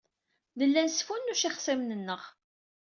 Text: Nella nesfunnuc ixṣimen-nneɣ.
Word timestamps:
Nella 0.57 0.81
nesfunnuc 0.85 1.41
ixṣimen-nneɣ. 1.49 2.21